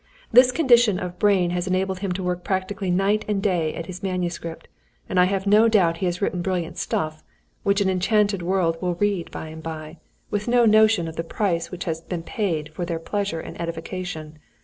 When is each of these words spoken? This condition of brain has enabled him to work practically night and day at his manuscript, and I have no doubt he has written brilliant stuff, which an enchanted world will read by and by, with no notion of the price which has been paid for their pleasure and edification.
This 0.31 0.51
condition 0.51 0.97
of 0.97 1.19
brain 1.19 1.51
has 1.51 1.67
enabled 1.67 1.99
him 1.99 2.11
to 2.13 2.23
work 2.23 2.43
practically 2.43 2.89
night 2.89 3.23
and 3.27 3.39
day 3.39 3.75
at 3.75 3.85
his 3.85 4.01
manuscript, 4.01 4.67
and 5.07 5.19
I 5.19 5.25
have 5.25 5.45
no 5.45 5.67
doubt 5.67 5.97
he 5.97 6.07
has 6.07 6.23
written 6.23 6.41
brilliant 6.41 6.79
stuff, 6.79 7.23
which 7.61 7.81
an 7.81 7.87
enchanted 7.87 8.41
world 8.41 8.81
will 8.81 8.95
read 8.95 9.29
by 9.29 9.49
and 9.49 9.61
by, 9.61 9.99
with 10.31 10.47
no 10.47 10.65
notion 10.65 11.07
of 11.07 11.17
the 11.17 11.23
price 11.23 11.69
which 11.69 11.83
has 11.83 12.01
been 12.01 12.23
paid 12.23 12.73
for 12.73 12.83
their 12.83 12.97
pleasure 12.97 13.41
and 13.41 13.61
edification. 13.61 14.39